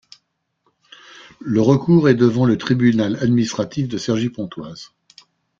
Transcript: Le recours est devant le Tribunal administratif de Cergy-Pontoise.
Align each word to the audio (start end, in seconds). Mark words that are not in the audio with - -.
Le 1.41 1.61
recours 1.61 2.09
est 2.09 2.15
devant 2.15 2.45
le 2.45 2.57
Tribunal 2.57 3.17
administratif 3.17 3.87
de 3.87 3.99
Cergy-Pontoise. 3.99 4.93